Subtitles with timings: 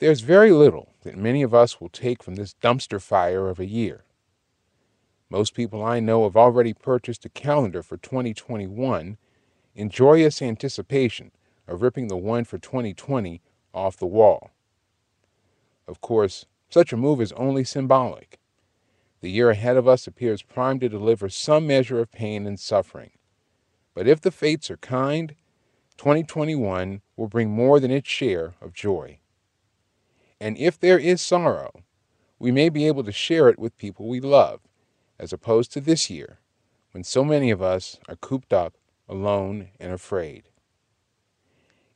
[0.00, 3.66] There's very little that many of us will take from this dumpster fire of a
[3.66, 4.04] year.
[5.28, 9.18] Most people I know have already purchased a calendar for 2021
[9.74, 11.32] in joyous anticipation
[11.68, 13.42] of ripping the one for 2020
[13.74, 14.52] off the wall.
[15.86, 18.38] Of course, such a move is only symbolic.
[19.20, 23.10] The year ahead of us appears primed to deliver some measure of pain and suffering.
[23.92, 25.34] But if the fates are kind,
[25.98, 29.18] 2021 will bring more than its share of joy.
[30.40, 31.82] And if there is sorrow,
[32.38, 34.60] we may be able to share it with people we love,
[35.18, 36.38] as opposed to this year,
[36.92, 38.74] when so many of us are cooped up,
[39.08, 40.44] alone, and afraid.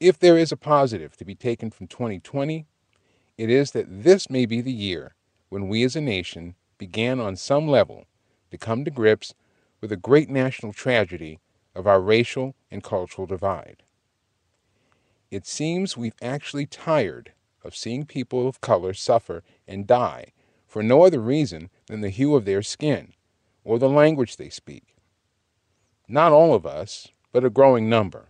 [0.00, 2.64] If there is a positive to be taken from 2020,
[3.36, 5.14] it is that this may be the year
[5.50, 8.06] when we as a nation began on some level
[8.50, 9.34] to come to grips
[9.82, 11.38] with the great national tragedy
[11.74, 13.82] of our racial and cultural divide.
[15.30, 17.32] It seems we've actually tired
[17.64, 20.32] of seeing people of color suffer and die
[20.66, 23.12] for no other reason than the hue of their skin
[23.64, 24.94] or the language they speak.
[26.08, 28.28] Not all of us, but a growing number.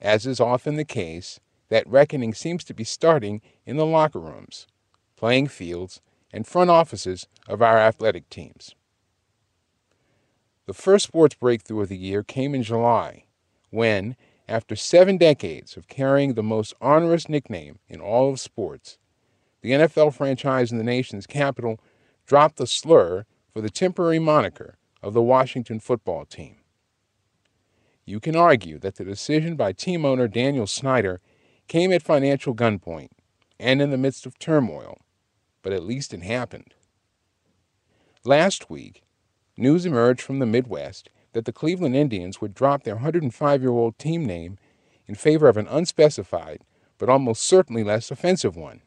[0.00, 4.66] As is often the case, that reckoning seems to be starting in the locker rooms,
[5.16, 6.00] playing fields,
[6.32, 8.74] and front offices of our athletic teams.
[10.66, 13.24] The first sports breakthrough of the year came in July,
[13.70, 14.16] when,
[14.48, 18.98] after seven decades of carrying the most onerous nickname in all of sports,
[19.60, 21.80] the NFL franchise in the nation's capital
[22.26, 26.56] dropped the slur for the temporary moniker of the Washington football team.
[28.04, 31.20] You can argue that the decision by team owner Daniel Snyder
[31.66, 33.10] came at financial gunpoint
[33.58, 34.98] and in the midst of turmoil,
[35.62, 36.74] but at least it happened.
[38.24, 39.02] Last week,
[39.56, 43.98] news emerged from the Midwest that the Cleveland Indians would drop their 105 year old
[43.98, 44.56] team name
[45.06, 46.62] in favor of an unspecified
[46.96, 48.80] but almost certainly less offensive one.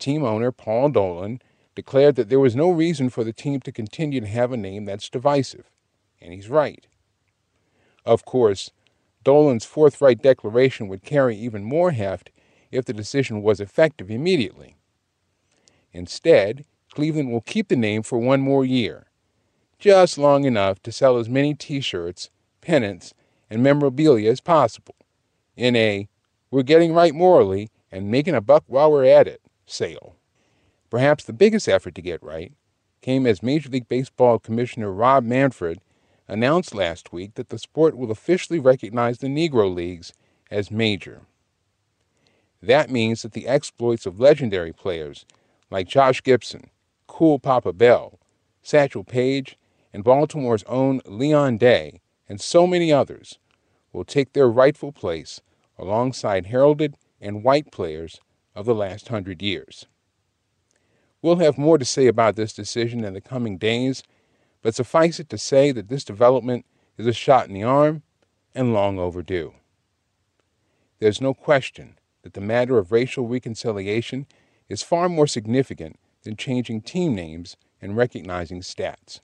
[0.00, 1.40] Team owner Paul Dolan
[1.76, 4.84] declared that there was no reason for the team to continue to have a name
[4.84, 5.70] that's divisive,
[6.20, 6.88] and he's right.
[8.04, 8.72] Of course,
[9.22, 12.30] Dolan's forthright declaration would carry even more heft
[12.72, 14.74] if the decision was effective immediately.
[15.92, 19.06] Instead, Cleveland will keep the name for one more year,
[19.82, 23.14] just long enough to sell as many t shirts, pennants,
[23.50, 24.94] and memorabilia as possible,
[25.56, 26.08] in a
[26.52, 30.14] we're getting right morally and making a buck while we're at it sale.
[30.88, 32.52] Perhaps the biggest effort to get right
[33.00, 35.80] came as Major League Baseball Commissioner Rob Manfred
[36.28, 40.12] announced last week that the sport will officially recognize the Negro Leagues
[40.48, 41.22] as major.
[42.62, 45.26] That means that the exploits of legendary players
[45.70, 46.70] like Josh Gibson,
[47.08, 48.20] Cool Papa Bell,
[48.62, 49.58] Satchel Paige,
[49.92, 53.38] and Baltimore's own Leon Day, and so many others,
[53.92, 55.40] will take their rightful place
[55.78, 58.20] alongside heralded and white players
[58.54, 59.86] of the last hundred years.
[61.20, 64.02] We'll have more to say about this decision in the coming days
[64.62, 66.64] but suffice it to say that this development
[66.96, 68.02] is a shot in the arm
[68.54, 69.54] and long overdue.
[71.00, 74.26] There's no question that the matter of racial reconciliation
[74.68, 79.20] is far more significant than changing team names and recognizing stats.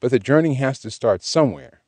[0.00, 1.82] But the journey has to start somewhere,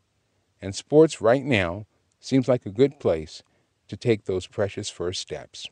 [0.61, 1.87] and sports right now
[2.19, 3.43] seems like a good place
[3.89, 5.69] to take those precious first steps.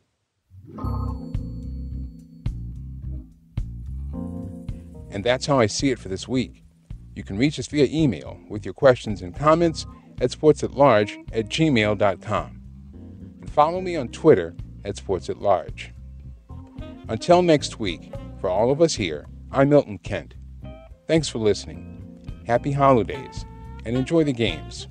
[5.11, 6.65] And that's how I see it for this week.
[7.15, 9.87] You can reach us via email with your questions and comments
[10.21, 12.63] at sportsatlarge at gmail.com.
[13.41, 15.91] And follow me on Twitter at sportsatlarge.
[17.09, 20.35] Until next week, for all of us here, I'm Milton Kent.
[21.07, 21.98] Thanks for listening.
[22.49, 23.45] Happy holidays
[23.85, 24.89] and enjoy the games.